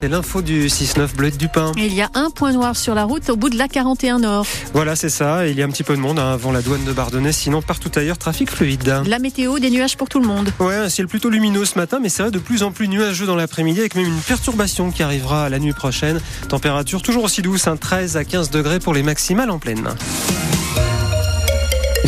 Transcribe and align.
C'est 0.00 0.08
l'info 0.08 0.42
du 0.42 0.68
6-9 0.68 1.16
Bleu 1.16 1.32
du 1.32 1.48
Pain. 1.48 1.72
Il 1.76 1.92
y 1.92 2.02
a 2.02 2.08
un 2.14 2.30
point 2.30 2.52
noir 2.52 2.76
sur 2.76 2.94
la 2.94 3.02
route 3.02 3.28
au 3.30 3.36
bout 3.36 3.50
de 3.50 3.58
la 3.58 3.66
41 3.66 4.20
Nord. 4.20 4.46
Voilà, 4.72 4.94
c'est 4.94 5.08
ça. 5.08 5.48
Il 5.48 5.58
y 5.58 5.62
a 5.62 5.64
un 5.64 5.70
petit 5.70 5.82
peu 5.82 5.96
de 5.96 6.00
monde 6.00 6.20
hein, 6.20 6.34
avant 6.34 6.52
la 6.52 6.62
douane 6.62 6.84
de 6.84 6.92
Bardonnay. 6.92 7.32
Sinon, 7.32 7.62
partout 7.62 7.90
ailleurs, 7.96 8.16
trafic 8.16 8.48
fluide. 8.48 9.02
La 9.06 9.18
météo, 9.18 9.58
des 9.58 9.70
nuages 9.70 9.96
pour 9.96 10.08
tout 10.08 10.20
le 10.20 10.26
monde. 10.28 10.52
Ouais, 10.60 10.76
un 10.76 10.88
ciel 10.88 11.08
plutôt 11.08 11.30
lumineux 11.30 11.64
ce 11.64 11.76
matin, 11.76 11.98
mais 12.00 12.10
c'est 12.10 12.22
vrai 12.22 12.30
de 12.30 12.38
plus 12.38 12.62
en 12.62 12.70
plus 12.70 12.86
nuageux 12.86 13.26
dans 13.26 13.34
l'après-midi 13.34 13.80
avec 13.80 13.96
même 13.96 14.06
une 14.06 14.20
perturbation 14.20 14.92
qui 14.92 15.02
arrivera 15.02 15.48
la 15.48 15.58
nuit 15.58 15.72
prochaine. 15.72 16.20
Température 16.48 17.02
toujours 17.02 17.24
aussi 17.24 17.42
douce, 17.42 17.66
un 17.66 17.76
13 17.76 18.16
à 18.16 18.24
15 18.24 18.50
degrés 18.50 18.78
pour 18.78 18.94
les 18.94 19.02
maximales 19.02 19.50
en 19.50 19.58
pleine. 19.58 19.96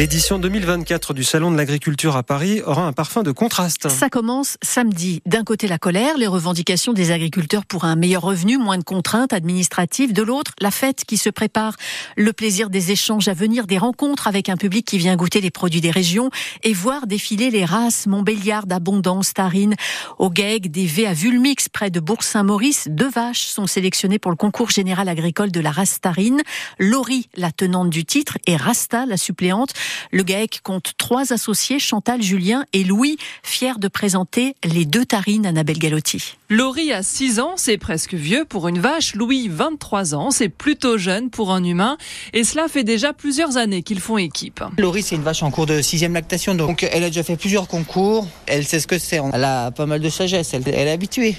L'édition 0.01 0.39
2024 0.39 1.12
du 1.12 1.25
Salon 1.25 1.51
de 1.51 1.59
l'agriculture 1.59 2.17
à 2.17 2.23
Paris 2.23 2.62
aura 2.64 2.87
un 2.87 2.93
parfum 2.95 3.23
de 3.23 3.32
contraste. 3.32 3.91
Ça 3.91 4.09
commence 4.09 4.57
samedi. 4.62 5.21
D'un 5.27 5.45
côté, 5.45 5.69
la 5.69 5.77
colère, 5.77 6.17
les 6.17 6.27
revendications 6.27 6.95
des 6.95 7.11
agriculteurs 7.11 7.67
pour 7.67 7.85
un 7.85 7.96
meilleur 7.96 8.23
revenu, 8.23 8.57
moins 8.57 8.79
de 8.79 8.82
contraintes 8.82 9.35
administratives. 9.35 10.14
De 10.14 10.22
l'autre, 10.22 10.53
la 10.58 10.71
fête 10.71 11.05
qui 11.05 11.18
se 11.18 11.29
prépare, 11.29 11.77
le 12.17 12.32
plaisir 12.32 12.71
des 12.71 12.93
échanges 12.93 13.29
à 13.29 13.35
venir, 13.35 13.67
des 13.67 13.77
rencontres 13.77 14.27
avec 14.27 14.49
un 14.49 14.57
public 14.57 14.86
qui 14.86 14.96
vient 14.96 15.17
goûter 15.17 15.43
les 15.43 15.50
produits 15.50 15.82
des 15.82 15.91
régions 15.91 16.30
et 16.63 16.72
voir 16.72 17.07
défiler 17.07 17.50
les 17.50 17.67
races 17.67 18.07
Montbéliard, 18.07 18.64
Abondance, 18.71 19.35
Tarine, 19.35 19.75
au 20.17 20.32
GEG, 20.35 20.71
des 20.71 20.86
V 20.86 21.07
à 21.07 21.13
Vulmix, 21.13 21.69
près 21.69 21.91
de 21.91 22.00
Bourg-Saint-Maurice. 22.00 22.89
Deux 22.89 23.11
vaches 23.11 23.49
sont 23.49 23.67
sélectionnées 23.67 24.19
pour 24.19 24.30
le 24.30 24.39
concours 24.39 24.71
général 24.71 25.11
agricole 25.11 25.53
de 25.53 25.61
la 25.61 25.72
race 25.72 26.00
Tarine. 26.00 26.41
Laurie, 26.79 27.29
la 27.36 27.53
tenante 27.53 27.91
du 27.91 28.07
titre, 28.07 28.39
et 28.46 28.57
Rasta, 28.57 29.05
la 29.05 29.19
suppléante. 29.19 29.75
Le 30.11 30.22
GAEC 30.22 30.61
compte 30.62 30.93
trois 30.99 31.32
associés, 31.32 31.79
Chantal, 31.79 32.22
Julien 32.22 32.64
et 32.72 32.84
Louis, 32.84 33.17
fiers 33.42 33.78
de 33.78 33.89
présenter 33.89 34.55
les 34.64 34.84
deux 34.84 35.05
tarines 35.05 35.47
Annabelle 35.47 35.78
Galotti. 35.78 36.36
Laurie 36.48 36.92
a 36.92 37.03
6 37.03 37.41
ans, 37.41 37.53
c'est 37.56 37.78
presque 37.78 38.14
vieux 38.14 38.44
pour 38.44 38.69
une 38.69 38.80
vache. 38.80 39.14
Louis, 39.14 39.48
23 39.48 40.14
ans, 40.14 40.30
c'est 40.30 40.48
plutôt 40.48 40.98
jeune 40.98 41.30
pour 41.30 41.53
un 41.53 41.62
humain. 41.62 41.96
Et 42.33 42.44
cela 42.44 42.68
fait 42.68 42.84
déjà 42.84 43.12
plusieurs 43.12 43.56
années 43.56 43.83
qu'ils 43.83 44.00
font 44.00 44.18
équipe. 44.18 44.62
Laurie, 44.78 45.02
c'est 45.02 45.14
une 45.14 45.22
vache 45.22 45.42
en 45.42 45.50
cours 45.50 45.66
de 45.66 45.80
sixième 45.80 46.14
lactation, 46.14 46.55
donc 46.55 46.83
elle 46.91 47.05
a 47.05 47.08
déjà 47.08 47.22
fait 47.22 47.36
plusieurs 47.36 47.68
concours. 47.68 48.27
Elle 48.46 48.66
sait 48.66 48.80
ce 48.80 48.86
que 48.86 48.98
c'est. 48.98 49.20
Elle 49.33 49.44
a 49.44 49.70
pas 49.70 49.86
mal 49.86 50.00
de 50.00 50.08
sagesse. 50.08 50.55
Elle, 50.55 50.62
elle 50.66 50.88
est 50.88 50.91
habituée. 50.91 51.36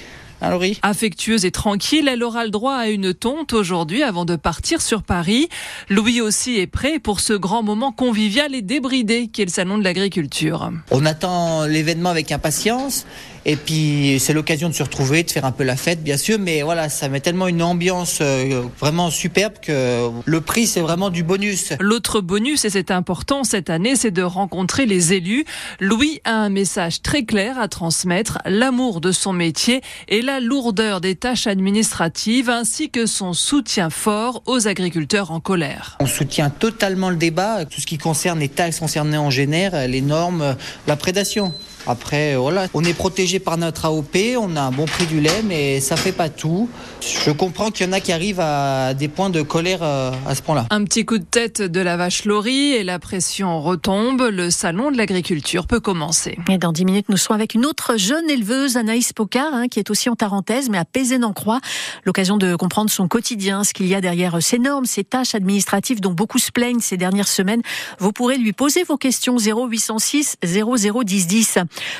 Affectueuse 0.82 1.44
et 1.44 1.50
tranquille, 1.50 2.08
elle 2.08 2.22
aura 2.22 2.44
le 2.44 2.50
droit 2.50 2.74
à 2.74 2.88
une 2.88 3.14
tonte 3.14 3.52
aujourd'hui 3.52 4.02
avant 4.02 4.24
de 4.24 4.36
partir 4.36 4.82
sur 4.82 5.02
Paris. 5.02 5.48
Louis 5.88 6.20
aussi 6.20 6.58
est 6.58 6.66
prêt 6.66 6.98
pour 6.98 7.20
ce 7.20 7.32
grand 7.32 7.62
moment 7.62 7.92
convivial 7.92 8.54
et 8.54 8.62
débridé 8.62 9.28
qu'est 9.28 9.44
le 9.44 9.50
salon 9.50 9.78
de 9.78 9.84
l'agriculture. 9.84 10.70
On 10.90 11.06
attend 11.06 11.66
l'événement 11.66 12.10
avec 12.10 12.32
impatience. 12.32 13.06
Et 13.44 13.56
puis 13.56 14.18
c'est 14.20 14.32
l'occasion 14.32 14.68
de 14.68 14.74
se 14.74 14.82
retrouver, 14.82 15.22
de 15.22 15.30
faire 15.30 15.44
un 15.44 15.52
peu 15.52 15.64
la 15.64 15.76
fête, 15.76 16.02
bien 16.02 16.16
sûr. 16.16 16.38
Mais 16.38 16.62
voilà, 16.62 16.88
ça 16.88 17.08
met 17.08 17.20
tellement 17.20 17.48
une 17.48 17.62
ambiance 17.62 18.18
euh, 18.20 18.62
vraiment 18.78 19.10
superbe 19.10 19.54
que 19.60 20.08
le 20.24 20.40
prix 20.40 20.66
c'est 20.66 20.80
vraiment 20.80 21.10
du 21.10 21.22
bonus. 21.22 21.72
L'autre 21.80 22.20
bonus, 22.20 22.64
et 22.64 22.70
c'est 22.70 22.90
important 22.90 23.44
cette 23.44 23.70
année, 23.70 23.96
c'est 23.96 24.10
de 24.10 24.22
rencontrer 24.22 24.86
les 24.86 25.12
élus. 25.12 25.44
Louis 25.80 26.20
a 26.24 26.34
un 26.34 26.48
message 26.48 27.02
très 27.02 27.24
clair 27.24 27.58
à 27.58 27.68
transmettre 27.68 28.38
l'amour 28.44 29.00
de 29.00 29.12
son 29.12 29.32
métier 29.32 29.80
et 30.08 30.22
la 30.22 30.40
lourdeur 30.40 31.00
des 31.00 31.16
tâches 31.16 31.46
administratives, 31.46 32.48
ainsi 32.48 32.90
que 32.90 33.06
son 33.06 33.32
soutien 33.32 33.90
fort 33.90 34.42
aux 34.46 34.68
agriculteurs 34.68 35.30
en 35.30 35.40
colère. 35.40 35.96
On 36.00 36.06
soutient 36.06 36.50
totalement 36.50 37.10
le 37.10 37.16
débat, 37.16 37.64
tout 37.64 37.80
ce 37.80 37.86
qui 37.86 37.98
concerne 37.98 38.38
les 38.38 38.48
taxes 38.48 38.78
concernées 38.78 39.18
en 39.18 39.30
génère, 39.30 39.88
les 39.88 40.00
normes, 40.00 40.56
la 40.86 40.96
prédation. 40.96 41.52
Après, 41.86 42.36
voilà, 42.36 42.66
on 42.74 42.84
est 42.84 42.94
protégé 42.94 43.38
par 43.38 43.56
notre 43.56 43.86
AOP, 43.86 44.16
on 44.38 44.56
a 44.56 44.60
un 44.60 44.70
bon 44.70 44.84
prix 44.84 45.06
du 45.06 45.20
lait, 45.20 45.42
mais 45.44 45.80
ça 45.80 45.96
fait 45.96 46.12
pas 46.12 46.28
tout. 46.28 46.68
Je 47.00 47.30
comprends 47.30 47.70
qu'il 47.70 47.86
y 47.86 47.88
en 47.88 47.92
a 47.92 48.00
qui 48.00 48.12
arrivent 48.12 48.40
à 48.40 48.94
des 48.94 49.08
points 49.08 49.30
de 49.30 49.42
colère 49.42 49.80
euh, 49.82 50.12
à 50.26 50.34
ce 50.34 50.42
point-là. 50.42 50.66
Un 50.70 50.84
petit 50.84 51.04
coup 51.04 51.18
de 51.18 51.24
tête 51.24 51.60
de 51.60 51.80
la 51.80 51.96
vache 51.96 52.24
Laurie 52.24 52.72
et 52.72 52.84
la 52.84 52.98
pression 52.98 53.60
retombe. 53.60 54.28
Le 54.30 54.50
salon 54.50 54.90
de 54.90 54.96
l'agriculture 54.96 55.66
peut 55.66 55.80
commencer. 55.80 56.38
Et 56.48 56.58
dans 56.58 56.72
10 56.72 56.84
minutes, 56.84 57.08
nous 57.08 57.16
serons 57.16 57.34
avec 57.34 57.54
une 57.54 57.66
autre 57.66 57.96
jeune 57.96 58.30
éleveuse, 58.30 58.76
Anaïs 58.76 59.12
Pocard, 59.12 59.52
hein, 59.52 59.68
qui 59.68 59.78
est 59.78 59.90
aussi 59.90 60.08
en 60.08 60.14
Tarentaise, 60.14 60.68
mais 60.70 60.78
à 60.78 60.84
Pézén-en-Croix. 60.84 61.60
L'occasion 62.04 62.36
de 62.36 62.54
comprendre 62.54 62.90
son 62.90 63.08
quotidien, 63.08 63.64
ce 63.64 63.74
qu'il 63.74 63.86
y 63.86 63.94
a 63.94 64.00
derrière 64.00 64.40
ces 64.40 64.58
normes, 64.58 64.86
ces 64.86 65.04
tâches 65.04 65.34
administratives 65.34 66.00
dont 66.00 66.12
beaucoup 66.12 66.38
se 66.38 66.52
plaignent 66.52 66.80
ces 66.80 66.96
dernières 66.96 67.28
semaines. 67.28 67.62
Vous 67.98 68.12
pourrez 68.12 68.38
lui 68.38 68.52
poser 68.52 68.84
vos 68.84 68.96
questions 68.96 69.36
0806 69.36 70.36
0010 70.44 71.26
10. 71.26 71.58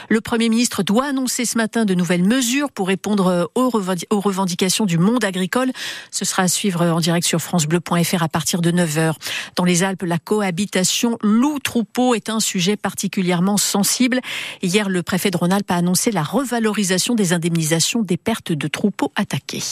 Le 0.09 0.21
Premier 0.21 0.49
ministre 0.49 0.83
doit 0.83 1.07
annoncer 1.07 1.45
ce 1.45 1.57
matin 1.57 1.85
de 1.85 1.95
nouvelles 1.95 2.25
mesures 2.25 2.71
pour 2.71 2.89
répondre 2.89 3.51
aux, 3.55 3.71
revendications 3.71 4.87
du 4.87 4.99
monde 4.99 5.25
agricole. 5.25 5.73
Ce 6.11 6.25
sera 6.25 6.45
à 6.45 6.49
suivre 6.49 6.85
en 6.87 7.01
direct 7.01 7.27
sur 7.27 7.41
francebleu.fr 7.41 8.23
à 8.23 8.29
partir 8.29 8.61
de 8.61 8.71
9h. 8.71 9.15
Dans 9.57 9.65
les 9.65 9.83
Alpes, 9.83 10.03
la 10.03 10.19
cohabitation 10.19 11.19
loup-troupeau 11.23 12.15
est 12.15 12.29
un 12.29 12.41
sujet 12.41 12.77
particulièrement 12.77 13.57
sensible. 13.57 14.21
Hier, 14.63 14.89
le 14.89 15.03
préfet 15.03 15.31
de 15.31 15.37
Rhône-Alpes 15.37 15.71
a 15.71 15.77
annoncé 15.77 16.11
la 16.11 16.23
revalorisation 16.23 17.15
des 17.15 17.33
indemnisations 17.33 18.03
des 18.03 18.17
pertes 18.17 18.53
de 18.53 18.69
troupeaux 18.69 19.13
attaqués. 19.17 19.63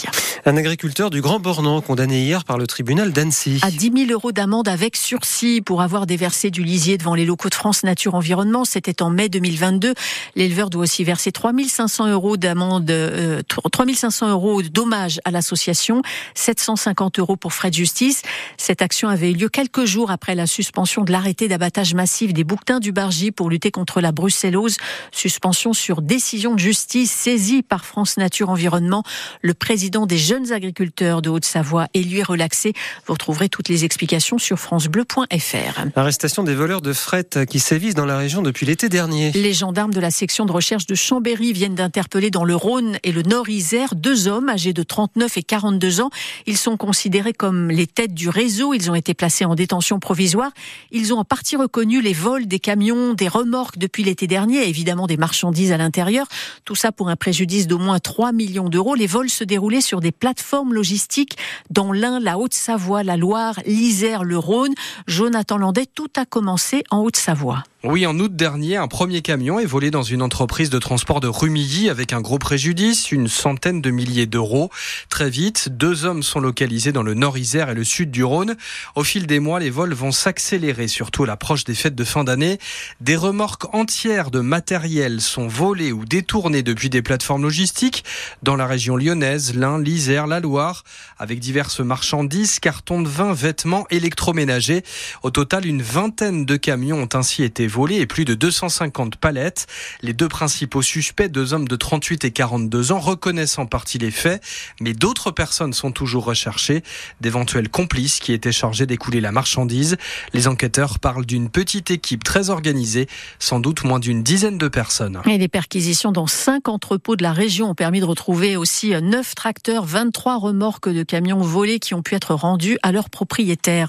Un 0.45 0.57
agriculteur 0.57 1.11
du 1.11 1.21
Grand 1.21 1.39
Bornand 1.39 1.81
condamné 1.81 2.23
hier 2.23 2.45
par 2.45 2.59
le 2.59 2.67
tribunal 2.67 3.13
d'Annecy. 3.13 3.61
À 3.63 3.71
10 3.71 4.07
000 4.07 4.11
euros 4.11 4.33
d'amende 4.33 4.69
avec 4.69 4.97
sursis 4.97 5.61
pour 5.61 5.83
avoir 5.83 6.07
déversé 6.07 6.51
du 6.51 6.63
lisier 6.63 6.99
devant 6.99 7.15
les 7.15 7.25
locaux 7.25 7.49
de 7.49 7.55
France 7.55 7.83
Nature 7.83 8.15
Environnement. 8.15 8.65
C'était 8.65 9.03
en 9.03 9.11
mai 9.11 9.29
2022. 9.29 9.90
L'éleveur 10.37 10.71
doit 10.71 10.83
aussi 10.83 11.05
verser 11.05 11.33
3500 11.33 12.09
euros 12.11 12.37
d'amende, 12.37 12.91
euh, 12.91 13.43
3500 13.71 14.31
euros 14.31 14.63
de 14.63 14.69
dommages 14.69 15.21
à 15.25 15.31
l'association, 15.31 16.03
750 16.35 17.19
euros 17.19 17.37
pour 17.37 17.53
frais 17.53 17.71
de 17.71 17.75
justice. 17.75 18.23
Cette 18.57 18.83
action 18.83 19.09
avait 19.09 19.31
eu 19.31 19.35
lieu 19.35 19.49
quelques 19.49 19.85
jours 19.85 20.11
après 20.11 20.35
la 20.35 20.47
suspension 20.47 21.03
de 21.05 21.13
l'arrêté 21.13 21.49
d'abattage 21.49 21.95
massif 21.95 22.33
des 22.33 22.45
bouquetins 22.45 22.81
du 22.81 22.93
Bargy 22.93 23.31
pour 23.31 23.51
lutter 23.51 23.71
contre 23.71 24.01
la 24.01 24.13
brucellose. 24.13 24.77
Suspension 25.13 25.73
sur 25.73 26.03
décision 26.03 26.55
de 26.55 26.59
justice 26.59 27.11
saisie 27.11 27.63
par 27.63 27.85
France 27.85 28.17
Nature 28.17 28.51
Environnement. 28.51 29.03
Le 29.43 29.55
président 29.55 30.07
des 30.07 30.19
jeunes 30.19 30.53
agriculteurs 30.53 31.23
de 31.23 31.31
Haute-Savoie 31.31 31.87
est 31.95 32.03
lui 32.03 32.23
relaxé. 32.23 32.73
Vous 33.07 33.15
retrouverez 33.15 33.49
toutes 33.49 33.69
les 33.69 33.85
explications 33.85 34.39
sur 34.39 34.59
francebleu.fr. 34.59 35.81
Arrestation 35.97 36.45
des 36.45 36.55
voleurs 36.55 36.83
de 36.83 36.93
fret 36.93 37.29
qui 37.49 37.61
sévissent 37.61 37.95
dans 37.95 38.07
la 38.07 38.19
région 38.19 38.43
depuis 38.43 38.67
l'été 38.67 38.89
dernier. 38.89 39.33
Les 39.33 39.53
gendarmes 39.53 39.80
de 39.89 40.01
la 40.01 40.11
section 40.11 40.45
de 40.45 40.53
recherche 40.53 40.87
de 40.87 40.95
Chambéry 40.95 41.53
viennent 41.53 41.75
d'interpeller 41.75 42.31
dans 42.31 42.45
le 42.45 42.55
Rhône 42.55 42.99
et 43.03 43.13
le 43.13 43.23
Nord-Isère 43.23 43.95
deux 43.95 44.29
hommes 44.29 44.51
âgés 44.51 44.75
de 44.75 44.83
39 44.83 45.39
et 45.39 45.43
42 45.43 46.03
ans. 46.03 46.11
Ils 46.47 46.59
sont 46.59 46.77
considérés 46.77 47.33
comme 47.33 47.71
les 47.71 47.87
têtes 47.87 48.13
du 48.13 48.29
réseau. 48.29 48.75
Ils 48.75 48.91
ont 48.91 48.95
été 48.95 49.15
placés 49.15 49.47
en 49.47 49.55
détention 49.55 49.99
provisoire. 49.99 50.51
Ils 50.91 51.15
ont 51.15 51.19
en 51.19 51.25
partie 51.25 51.57
reconnu 51.57 52.03
les 52.03 52.13
vols 52.13 52.47
des 52.47 52.59
camions, 52.59 53.15
des 53.15 53.29
remorques 53.29 53.79
depuis 53.79 54.05
l'été 54.05 54.27
dernier, 54.27 54.69
évidemment 54.69 55.07
des 55.07 55.17
marchandises 55.17 55.73
à 55.73 55.79
l'intérieur. 55.79 56.27
Tout 56.67 56.75
ça 56.75 56.93
pour 56.93 57.09
un 57.09 57.17
préjudice 57.17 57.67
d'au 57.67 57.79
moins 57.79 58.01
3 58.01 58.33
millions 58.33 58.69
d'euros. 58.69 58.95
Les 58.95 59.07
vols 59.07 59.31
se 59.31 59.45
déroulaient 59.45 59.81
sur 59.81 60.01
des 60.01 60.13
plateformes 60.13 60.75
logistiques 60.75 61.39
dans 61.71 61.93
l'Ain, 61.93 62.21
la 62.21 62.39
Haute-Savoie, 62.39 63.03
la 63.03 63.17
Loire, 63.17 63.55
l'Isère, 63.65 64.25
le 64.25 64.37
Rhône. 64.37 64.75
Jonathan 65.07 65.57
Landais, 65.57 65.87
tout 65.87 66.11
a 66.17 66.27
commencé 66.27 66.85
en 66.91 66.99
Haute-Savoie. 66.99 67.63
Oui, 67.83 68.05
en 68.05 68.19
août 68.19 68.37
dernier, 68.37 68.77
un 68.77 68.89
premier 68.89 69.23
camion 69.23 69.59
est 69.59 69.65
volé 69.65 69.91
dans 69.91 70.03
une 70.03 70.21
entreprise 70.21 70.69
de 70.69 70.79
transport 70.79 71.21
de 71.21 71.29
Rumilly 71.29 71.89
avec 71.89 72.13
un 72.13 72.21
gros 72.21 72.39
préjudice, 72.39 73.11
une 73.11 73.27
centaine 73.27 73.81
de 73.81 73.91
milliers 73.91 74.27
d'euros. 74.27 74.69
Très 75.09 75.31
vite, 75.31 75.71
deux 75.71 76.05
hommes 76.05 76.23
sont 76.23 76.41
localisés 76.41 76.93
dans 76.93 77.03
le 77.03 77.15
Nord-Isère 77.15 77.71
et 77.71 77.75
le 77.75 77.83
sud 77.83 78.11
du 78.11 78.23
Rhône. 78.23 78.55
Au 78.97 79.03
fil 79.03 79.27
des 79.27 79.41
mois, 79.41 79.61
les 79.61 79.71
vols 79.71 79.95
vont 79.95 80.13
s'accélérer, 80.13 80.89
surtout 80.89 81.25
à 81.25 81.27
l'approche 81.27 81.65
des 81.65 81.75
fêtes 81.75 81.95
de 81.95 82.05
fin 82.05 82.23
d'année. 82.23 82.59
Des 83.01 83.17
remorques 83.17 83.75
entières 83.75 84.31
de 84.31 84.41
matériel 84.41 85.23
sont 85.23 85.49
volées 85.49 85.93
ou 85.93 86.05
détournées 86.05 86.63
depuis 86.63 86.91
des 86.91 87.01
plateformes 87.01 87.45
logistiques 87.45 88.05
dans 88.43 88.57
la 88.57 88.67
région 88.67 88.99
lyonnaise, 88.99 89.55
l'Ain, 89.55 89.81
l'Isère, 89.81 90.27
la 90.27 90.41
Loire, 90.41 90.85
avec 91.19 91.41
diverses 91.41 91.81
marchandises, 91.81 92.61
cartons 92.61 93.01
de 93.01 93.09
vin, 93.09 93.33
vêtements, 93.33 93.87
électroménagers. 93.89 94.83
Au 95.23 95.31
total, 95.31 95.65
une 95.65 95.81
vingtaine 95.81 96.45
de 96.45 96.57
camions 96.57 96.99
ont 96.99 97.09
ainsi 97.15 97.43
été 97.43 97.70
volés 97.71 97.97
et 97.97 98.07
plus 98.07 98.27
de 98.27 98.35
250 98.35 99.17
palettes. 99.17 99.67
Les 100.03 100.13
deux 100.13 100.29
principaux 100.29 100.83
suspects, 100.83 101.29
deux 101.29 101.55
hommes 101.55 101.67
de 101.67 101.77
38 101.77 102.25
et 102.27 102.31
42 102.31 102.93
ans, 102.93 103.01
reconnaissent 103.01 103.59
en 103.59 103.67
partie 103.67 103.97
les 103.97 104.11
faits, 104.11 104.43
mais 104.81 104.93
d'autres 104.93 105.31
personnes 105.31 105.73
sont 105.73 105.93
toujours 105.93 106.25
recherchées, 106.25 106.83
d'éventuels 107.23 107.71
complices 107.71 108.21
qui 108.21 108.33
étaient 108.33 108.53
chargés 108.53 108.85
d'écouler 108.85 109.21
la 109.23 109.33
marchandise. 109.33 109.97
Les 110.35 110.49
enquêteurs 110.49 110.99
parlent 110.99 111.25
d'une 111.25 111.49
petite 111.49 111.91
équipe 111.91 112.25
très 112.25 112.51
organisée, 112.51 113.07
sans 113.39 113.61
doute 113.61 113.85
moins 113.85 113.99
d'une 113.99 114.23
dizaine 114.23 114.59
de 114.59 114.69
personnes. 114.69 115.23
Et 115.27 115.39
les 115.39 115.49
perquisitions 115.49 116.13
dans 116.13 116.27
cinq 116.27 116.69
entrepôts 116.69 117.17
de 117.17 117.23
la 117.23 117.33
région 117.33 117.71
ont 117.71 117.75
permis 117.75 118.01
de 118.01 118.05
retrouver 118.05 118.57
aussi 118.57 118.93
neuf 119.01 119.35
tracteurs, 119.35 119.85
23 119.85 120.39
remorques 120.39 120.89
de 120.89 121.03
camions 121.03 121.41
volés 121.41 121.79
qui 121.79 121.95
ont 121.95 122.03
pu 122.03 122.15
être 122.15 122.35
rendus 122.35 122.79
à 122.83 122.93
leurs 122.93 123.11
propriétaires. 123.11 123.89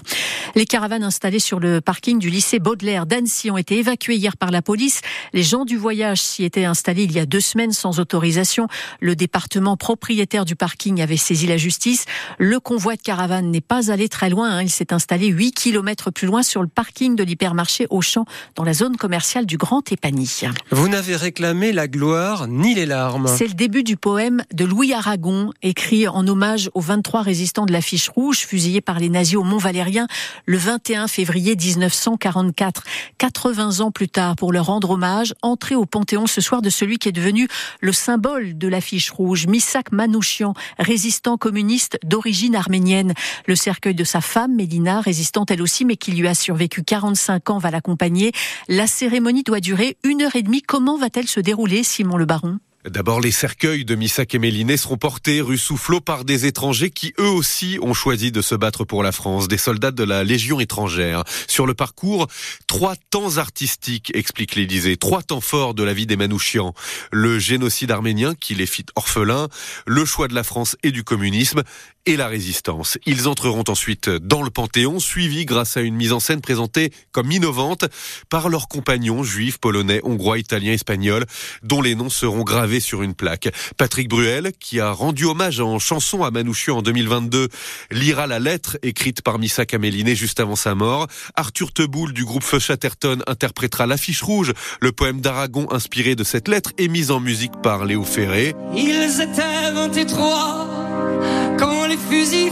Les 0.54 0.66
caravanes 0.66 1.04
installées 1.04 1.38
sur 1.38 1.60
le 1.60 1.80
parking 1.80 2.18
du 2.18 2.30
lycée 2.30 2.58
Baudelaire 2.58 3.06
d'Annecy 3.06 3.50
ont 3.50 3.56
été 3.56 3.71
été 3.72 3.78
évacué 3.78 4.16
hier 4.16 4.36
par 4.36 4.50
la 4.50 4.62
police. 4.62 5.00
Les 5.32 5.42
gens 5.42 5.64
du 5.64 5.76
voyage 5.76 6.20
s'y 6.20 6.44
étaient 6.44 6.64
installés 6.64 7.04
il 7.04 7.12
y 7.12 7.18
a 7.18 7.26
deux 7.26 7.40
semaines 7.40 7.72
sans 7.72 8.00
autorisation. 8.00 8.68
Le 9.00 9.16
département 9.16 9.76
propriétaire 9.76 10.44
du 10.44 10.56
parking 10.56 11.00
avait 11.00 11.16
saisi 11.16 11.46
la 11.46 11.56
justice. 11.56 12.04
Le 12.38 12.60
convoi 12.60 12.96
de 12.96 13.02
caravane 13.02 13.50
n'est 13.50 13.60
pas 13.60 13.90
allé 13.90 14.08
très 14.08 14.30
loin. 14.30 14.50
Hein. 14.50 14.62
Il 14.62 14.70
s'est 14.70 14.92
installé 14.92 15.28
8 15.28 15.52
kilomètres 15.52 16.10
plus 16.10 16.26
loin 16.26 16.42
sur 16.42 16.62
le 16.62 16.68
parking 16.68 17.16
de 17.16 17.24
l'hypermarché 17.24 17.86
Auchan 17.90 18.24
dans 18.54 18.64
la 18.64 18.74
zone 18.74 18.96
commerciale 18.96 19.46
du 19.46 19.56
Grand 19.56 19.90
Épany. 19.90 20.42
Vous 20.70 20.88
n'avez 20.88 21.16
réclamé 21.16 21.72
la 21.72 21.88
gloire 21.88 22.46
ni 22.48 22.74
les 22.74 22.86
larmes. 22.86 23.28
C'est 23.28 23.48
le 23.48 23.54
début 23.54 23.82
du 23.82 23.96
poème 23.96 24.44
de 24.52 24.64
Louis 24.64 24.92
Aragon, 24.92 25.50
écrit 25.62 26.06
en 26.06 26.26
hommage 26.28 26.70
aux 26.74 26.80
23 26.80 27.22
résistants 27.22 27.66
de 27.66 27.72
l'affiche 27.72 28.08
rouge 28.08 28.38
fusillés 28.38 28.80
par 28.80 28.98
les 28.98 29.08
nazis 29.08 29.36
au 29.36 29.42
Mont 29.42 29.58
Valérien 29.58 30.06
le 30.46 30.58
21 30.58 31.08
février 31.08 31.56
1944. 31.56 32.84
80 33.18 33.61
ans 33.62 33.90
plus 33.90 34.08
tard, 34.08 34.36
pour 34.36 34.52
leur 34.52 34.66
rendre 34.66 34.90
hommage, 34.90 35.34
entrée 35.42 35.74
au 35.74 35.86
Panthéon 35.86 36.26
ce 36.26 36.40
soir 36.40 36.62
de 36.62 36.70
celui 36.70 36.98
qui 36.98 37.08
est 37.08 37.12
devenu 37.12 37.48
le 37.80 37.92
symbole 37.92 38.58
de 38.58 38.68
l'affiche 38.68 39.10
rouge, 39.10 39.46
Misak 39.46 39.92
Manouchian, 39.92 40.54
résistant 40.78 41.36
communiste 41.36 41.98
d'origine 42.04 42.56
arménienne. 42.56 43.14
Le 43.46 43.56
cercueil 43.56 43.94
de 43.94 44.04
sa 44.04 44.20
femme, 44.20 44.54
Mélina, 44.54 45.00
résistante 45.00 45.50
elle 45.50 45.62
aussi, 45.62 45.84
mais 45.84 45.96
qui 45.96 46.12
lui 46.12 46.28
a 46.28 46.34
survécu 46.34 46.82
45 46.82 47.50
ans, 47.50 47.58
va 47.58 47.70
l'accompagner. 47.70 48.32
La 48.68 48.86
cérémonie 48.86 49.42
doit 49.42 49.60
durer 49.60 49.96
une 50.04 50.22
heure 50.22 50.36
et 50.36 50.42
demie. 50.42 50.62
Comment 50.62 50.98
va-t-elle 50.98 51.28
se 51.28 51.40
dérouler, 51.40 51.82
Simon 51.82 52.16
Le 52.16 52.26
Baron? 52.26 52.58
D'abord, 52.88 53.20
les 53.20 53.30
cercueils 53.30 53.84
de 53.84 53.94
Missak 53.94 54.34
et 54.34 54.40
Méliné 54.40 54.76
seront 54.76 54.96
portés 54.96 55.40
rue 55.40 55.56
Soufflot 55.56 56.00
par 56.00 56.24
des 56.24 56.46
étrangers 56.46 56.90
qui 56.90 57.14
eux 57.20 57.28
aussi 57.28 57.78
ont 57.80 57.94
choisi 57.94 58.32
de 58.32 58.42
se 58.42 58.56
battre 58.56 58.82
pour 58.84 59.04
la 59.04 59.12
France, 59.12 59.46
des 59.46 59.56
soldats 59.56 59.92
de 59.92 60.02
la 60.02 60.24
Légion 60.24 60.58
étrangère. 60.58 61.22
Sur 61.46 61.66
le 61.66 61.74
parcours, 61.74 62.26
trois 62.66 62.96
temps 63.10 63.36
artistiques, 63.36 64.10
explique 64.16 64.56
l'Élysée, 64.56 64.96
trois 64.96 65.22
temps 65.22 65.40
forts 65.40 65.74
de 65.74 65.84
la 65.84 65.94
vie 65.94 66.06
des 66.06 66.16
Manouchians. 66.16 66.74
Le 67.12 67.38
génocide 67.38 67.92
arménien 67.92 68.34
qui 68.34 68.56
les 68.56 68.66
fit 68.66 68.86
orphelins, 68.96 69.46
le 69.86 70.04
choix 70.04 70.26
de 70.26 70.34
la 70.34 70.42
France 70.42 70.76
et 70.82 70.90
du 70.90 71.04
communisme 71.04 71.62
et 72.06 72.16
la 72.16 72.26
résistance. 72.26 72.98
Ils 73.06 73.28
entreront 73.28 73.64
ensuite 73.68 74.08
dans 74.08 74.42
le 74.42 74.50
Panthéon, 74.50 74.98
suivis 74.98 75.44
grâce 75.44 75.76
à 75.76 75.82
une 75.82 75.94
mise 75.94 76.12
en 76.12 76.20
scène 76.20 76.40
présentée 76.40 76.92
comme 77.12 77.30
innovante 77.30 77.84
par 78.28 78.48
leurs 78.48 78.68
compagnons 78.68 79.22
juifs, 79.22 79.58
polonais, 79.58 80.00
hongrois, 80.02 80.38
italiens, 80.38 80.72
espagnols, 80.72 81.24
dont 81.62 81.80
les 81.80 81.94
noms 81.94 82.10
seront 82.10 82.42
gravés 82.42 82.80
sur 82.80 83.02
une 83.02 83.14
plaque. 83.14 83.52
Patrick 83.76 84.08
Bruel, 84.08 84.52
qui 84.58 84.80
a 84.80 84.90
rendu 84.90 85.24
hommage 85.24 85.60
en 85.60 85.78
chanson 85.78 86.24
à 86.24 86.30
Manouchian 86.30 86.78
en 86.78 86.82
2022, 86.82 87.48
lira 87.90 88.26
la 88.26 88.38
lettre 88.38 88.78
écrite 88.82 89.22
par 89.22 89.38
Missa 89.38 89.66
Caméliné 89.66 90.14
juste 90.14 90.40
avant 90.40 90.56
sa 90.56 90.74
mort. 90.74 91.06
Arthur 91.36 91.72
Teboul 91.72 92.12
du 92.12 92.24
groupe 92.24 92.44
Feu 92.44 92.58
Chatterton 92.58 93.22
interprétera 93.26 93.86
l'affiche 93.86 94.22
rouge, 94.22 94.52
le 94.80 94.92
poème 94.92 95.20
d'Aragon 95.20 95.68
inspiré 95.70 96.16
de 96.16 96.24
cette 96.24 96.48
lettre 96.48 96.72
et 96.78 96.88
mis 96.88 97.10
en 97.10 97.20
musique 97.20 97.52
par 97.62 97.84
Léo 97.84 98.04
Ferré. 98.04 98.54
Ils 98.74 99.20
étaient 99.20 99.72
23 99.72 101.41
quand 101.62 101.86
les 101.86 101.96
fusils 101.96 102.50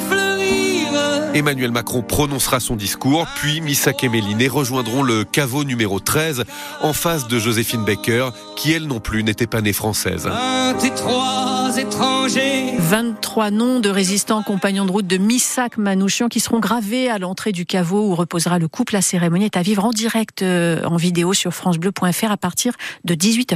Emmanuel 1.33 1.71
Macron 1.71 2.03
prononcera 2.03 2.59
son 2.59 2.75
discours, 2.75 3.27
puis 3.37 3.61
Missak 3.61 4.03
et 4.03 4.09
Méliné 4.09 4.49
rejoindront 4.49 5.03
le 5.03 5.25
caveau 5.25 5.63
numéro 5.63 6.01
13 6.01 6.45
en 6.83 6.93
face 6.93 7.29
de 7.29 7.39
Joséphine 7.39 7.85
Baker, 7.85 8.31
qui 8.57 8.73
elle 8.73 8.87
non 8.87 8.99
plus 8.99 9.23
n'était 9.23 9.47
pas 9.47 9.61
née 9.61 9.73
française. 9.73 10.27
23 10.27 11.79
étrangers. 11.79 12.75
23 12.79 13.53
noms 13.53 13.79
de 13.79 13.89
résistants 13.89 14.43
compagnons 14.43 14.85
de 14.85 14.91
route 14.91 15.07
de 15.07 15.19
Missak 15.19 15.79
Manouchian 15.79 16.29
qui 16.29 16.41
seront 16.41 16.59
gravés 16.59 17.09
à 17.09 17.19
l'entrée 17.19 17.53
du 17.53 17.65
caveau 17.65 18.11
où 18.11 18.15
reposera 18.17 18.59
le 18.59 18.67
couple. 18.67 18.95
La 18.95 19.03
cérémonie 19.03 19.45
est 19.45 19.57
à 19.57 19.63
vivre 19.63 19.85
en 19.85 19.91
direct 19.91 20.43
euh, 20.43 20.83
en 20.85 20.97
vidéo 20.97 21.33
sur 21.33 21.55
francebleu.fr 21.55 22.31
à 22.31 22.37
partir 22.37 22.75
de 23.05 23.15
18h. 23.15 23.47